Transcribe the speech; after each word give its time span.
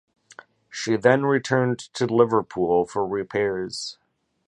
She 0.71 0.95
then 0.97 1.27
returned 1.27 1.77
to 1.93 2.07
Liverpool 2.07 2.87
for 2.87 3.05
repairs. 3.05 3.99